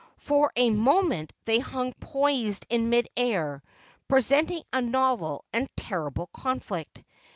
[0.17, 3.61] For a moment they hung poised in mid air,
[4.07, 7.03] presenting a novel and terrible conflict.